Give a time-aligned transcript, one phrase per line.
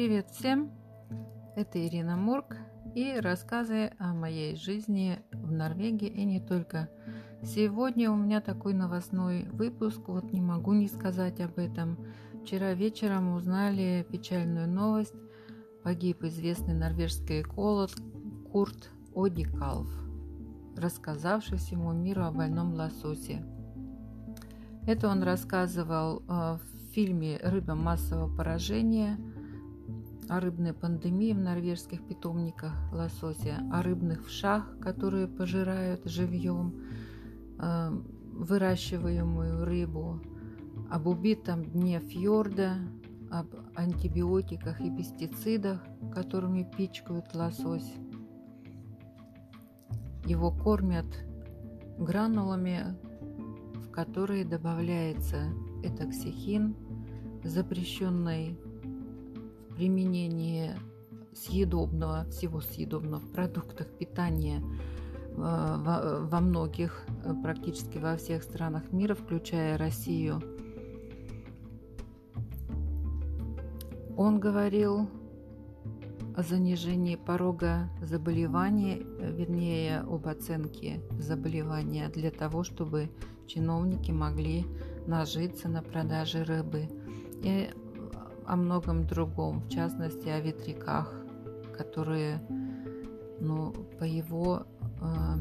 [0.00, 0.70] Привет всем!
[1.56, 2.56] Это Ирина Мурк
[2.94, 6.88] и рассказы о моей жизни в Норвегии и не только.
[7.42, 11.98] Сегодня у меня такой новостной выпуск, вот не могу не сказать об этом.
[12.42, 15.12] Вчера вечером узнали печальную новость.
[15.84, 17.90] Погиб известный норвежский эколог
[18.50, 19.92] Курт Одикалф,
[20.78, 23.44] рассказавший всему миру о больном лососе.
[24.86, 29.18] Это он рассказывал э, в фильме «Рыба массового поражения»,
[30.30, 36.84] о рыбной пандемии в норвежских питомниках лосося, о рыбных вшах, которые пожирают живьем
[37.58, 37.90] э,
[38.34, 40.20] выращиваемую рыбу,
[40.88, 42.76] об убитом дне фьорда,
[43.28, 47.92] об антибиотиках и пестицидах, которыми пичкают лосось.
[50.26, 51.06] Его кормят
[51.98, 52.96] гранулами,
[53.74, 56.76] в которые добавляется этоксихин,
[57.42, 58.56] запрещенный
[59.80, 60.78] применение
[61.32, 69.14] съедобного, всего съедобного в продуктах питания э, во, многих, э, практически во всех странах мира,
[69.14, 70.42] включая Россию.
[74.18, 75.08] Он говорил
[76.36, 83.08] о занижении порога заболевания, вернее, об оценке заболевания для того, чтобы
[83.46, 84.66] чиновники могли
[85.06, 86.86] нажиться на продаже рыбы.
[87.42, 87.70] И
[88.50, 91.14] о многом другом, в частности о ветряках,
[91.78, 92.42] которые,
[93.38, 94.66] ну, по его
[95.00, 95.34] э,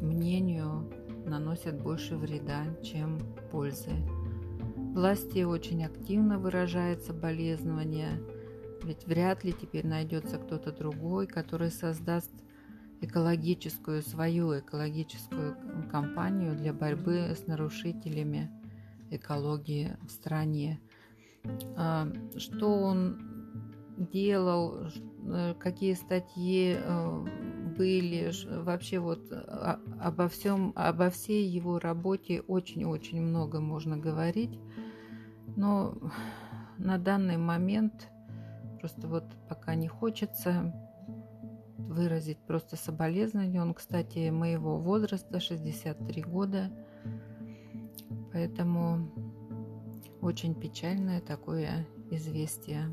[0.00, 0.90] мнению,
[1.24, 3.20] наносят больше вреда, чем
[3.52, 3.92] пользы.
[4.94, 8.20] Власти очень активно выражает соболезнования,
[8.82, 12.32] ведь вряд ли теперь найдется кто-то другой, который создаст
[13.00, 15.56] экологическую, свою экологическую
[15.88, 18.50] кампанию для борьбы с нарушителями
[19.10, 20.80] экологии в стране.
[21.76, 23.18] А, что он
[23.96, 24.88] делал,
[25.26, 27.26] э, какие статьи э,
[27.76, 28.32] были,
[28.62, 34.58] вообще вот а, обо всем, обо всей его работе очень-очень много можно говорить,
[35.56, 35.94] но
[36.78, 38.08] на данный момент
[38.80, 40.74] просто вот пока не хочется
[41.78, 43.62] выразить просто соболезнование.
[43.62, 46.70] Он, кстати, моего возраста, 63 года,
[48.32, 49.10] поэтому
[50.24, 52.88] очень печальное такое известие.